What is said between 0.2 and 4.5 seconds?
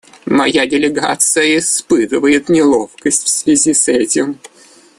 Моя делегация испытывает неловкость в связи с этим.